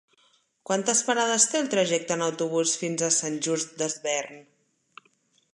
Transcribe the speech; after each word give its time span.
Quantes 0.69 1.01
parades 1.09 1.45
té 1.51 1.59
el 1.65 1.69
trajecte 1.75 2.17
en 2.17 2.25
autobús 2.29 2.75
fins 2.85 3.07
a 3.09 3.13
Sant 3.19 3.41
Just 3.49 3.77
Desvern? 3.83 4.45